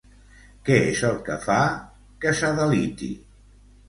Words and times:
Què 0.69 0.77
és 0.85 1.01
el 1.09 1.19
que 1.27 1.33
el 1.35 1.43
fa 1.43 1.57
que 2.23 2.33
s'adeliti? 2.39 3.11